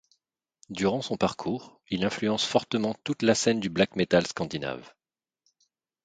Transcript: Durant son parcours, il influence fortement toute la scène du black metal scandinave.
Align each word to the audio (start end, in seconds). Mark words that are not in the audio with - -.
Durant 0.71 1.03
son 1.03 1.15
parcours, 1.15 1.79
il 1.91 2.03
influence 2.03 2.43
fortement 2.43 2.95
toute 3.03 3.21
la 3.21 3.35
scène 3.35 3.59
du 3.59 3.69
black 3.69 3.95
metal 3.95 4.25
scandinave. 4.25 4.95